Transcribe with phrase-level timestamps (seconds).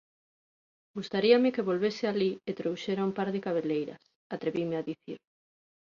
[0.97, 4.01] Gustaríame que volvese alí e trouxera un par de cabeleiras
[4.35, 5.17] −atrevinme a dicir.